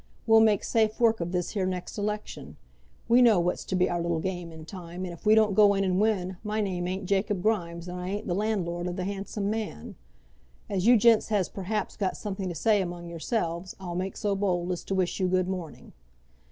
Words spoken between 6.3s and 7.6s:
my name ain't Jacob